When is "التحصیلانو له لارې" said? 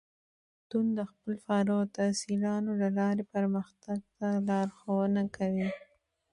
1.85-3.23